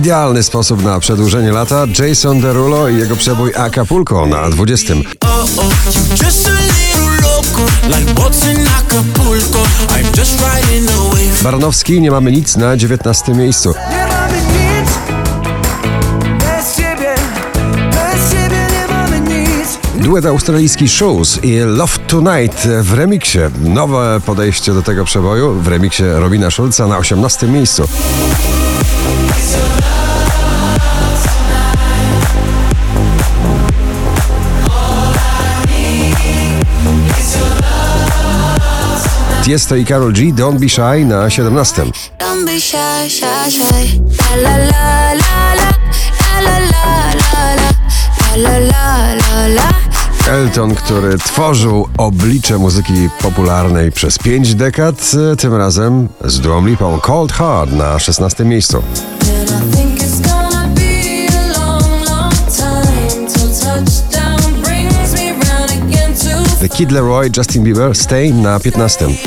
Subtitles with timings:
[0.00, 1.86] Idealny sposób na przedłużenie lata.
[1.98, 4.94] Jason Derulo i jego przebój Acapulco na 20.
[5.20, 5.64] oh, oh.
[5.94, 9.58] You just a little loco, like boats in Acapulco.
[9.88, 11.42] I'm just riding the wave.
[11.42, 13.74] Baranowski, nie mamy nic na 19 miejscu.
[19.94, 23.38] Duet australijski Shoes i Love Tonight w remiksie.
[23.64, 27.88] Nowe podejście do tego przeboju w remiksie Robina Schulza na 18 miejscu.
[39.50, 40.32] Tiesto i Karol G.
[40.32, 41.82] Don't Be Shy na 17.
[42.18, 44.00] Don't be shy, shy, shy.
[44.42, 45.70] La la la la la.
[46.40, 47.70] La la la la la.
[48.36, 49.72] La la la la la.
[50.32, 57.32] Elton, który tworzył oblicze muzyki popularnej przez pięć dekad, tym razem z Dua Lipą Cold
[57.32, 58.82] Hard na 16 miejscu.
[66.60, 69.08] The Kid Leroy, Justin Bieber, Stay na 15.
[69.08, 69.18] I do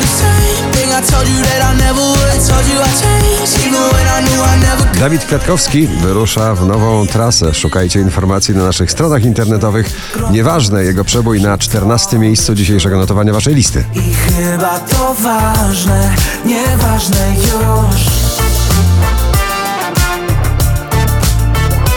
[0.00, 2.48] the same thing I told you that I never would.
[2.48, 5.00] Told you I changed, even when I knew I never could.
[5.00, 7.54] Dawid Kwiatkowski wyrusza w nową trasę.
[7.54, 9.90] Szukajcie informacji na naszych stronach internetowych.
[10.30, 13.84] Nieważne jego przebój na 14 miejscu dzisiejszego notowania waszej listy.
[13.94, 16.10] I chyba to ważne
[16.44, 18.21] Nieważne już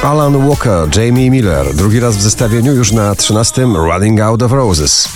[0.06, 5.09] Alan Walker, Jamie Miller, drugi raz w zestawieniu już na 13 Running Out of Roses.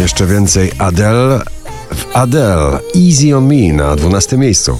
[0.00, 1.42] Jeszcze więcej Adele
[1.94, 4.78] w Adele, Easy on Me na 12 miejscu.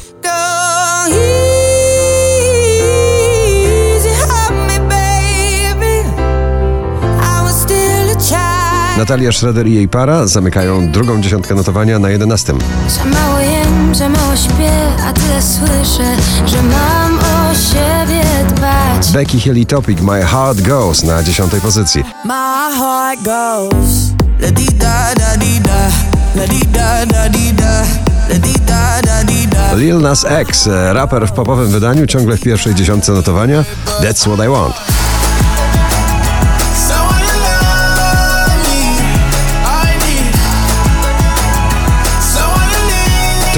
[8.99, 12.53] Natalia Schroeder i jej para zamykają drugą dziesiątkę notowania na 11.
[12.89, 14.73] Za mało jem, za mało śpię,
[15.07, 19.13] a tyle słyszę, że mam o siebie dbać.
[19.13, 22.05] Becky Hill i Topic My Heart Goes na 10 pozycji.
[22.25, 25.91] My heart goes La di da da di da
[26.37, 27.83] La di da da di da
[28.29, 32.41] La di da da di da Lil Nas X, raper w popowym wydaniu, ciągle w
[32.41, 33.65] pierwszej dziesiątce notowania.
[34.01, 34.75] That's what I want.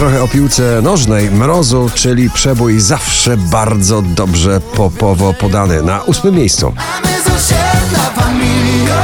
[0.03, 6.73] Trochę o piłce nożnej, mrozu, czyli przebój zawsze bardzo dobrze popowo podany na ósmym miejscu.
[6.77, 8.95] Mamy osiedla familią.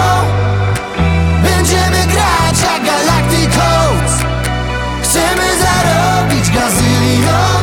[1.42, 4.24] Będziemy grać jak Galacticos.
[5.02, 7.62] Chcemy zarobić gazylion.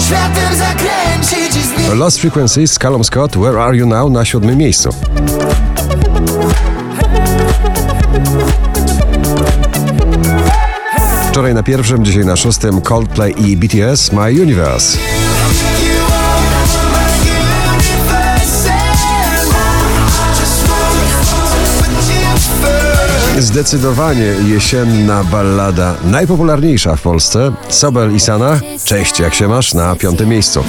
[0.00, 1.98] Światem zakręcić i zniszczyć.
[1.98, 4.90] Lost Frequencies, Callum Scott, Where Are You Now na siódmym miejscu.
[11.38, 14.98] Wczoraj na pierwszym, dzisiaj na szóstym Coldplay i BTS My Universe.
[23.38, 27.52] Zdecydowanie jesienna ballada, najpopularniejsza w Polsce.
[27.68, 29.74] Sobel i Sana, cześć, jak się masz?
[29.74, 30.64] Na piątym miejscu.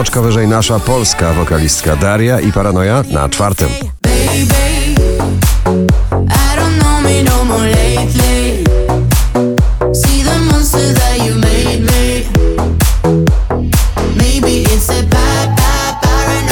[0.00, 3.68] Oczko wyżej nasza polska wokalistka Daria i Paranoja na czwartym.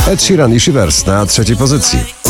[0.09, 2.24] Ed Sheeran i Shivers na trzeciej pozycji.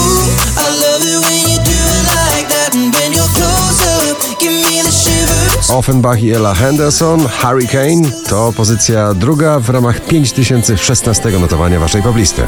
[5.70, 12.42] Offenbach i Ella Henderson, Hurricane to pozycja druga w ramach 5016 notowania waszej poblisty.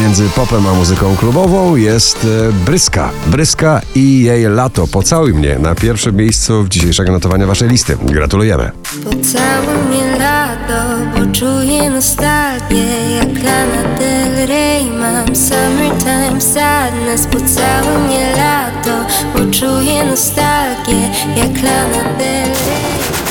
[0.00, 3.10] Między popem a muzyką klubową jest e, Bryska.
[3.26, 4.86] Bryska i jej lato.
[4.86, 7.96] Pocałuj mnie na pierwszym miejscu w dzisiejszego notowania waszej listy.
[8.02, 8.70] Gratulujemy.
[9.04, 10.18] Pocałuj mnie
[10.62, 21.10] lato, poczuję nostalgię Jak Lana Del Rey mam summertime sadness Pocałuj mnie lato, poczuję nostalgię
[21.36, 23.21] Jak Lana Del Rey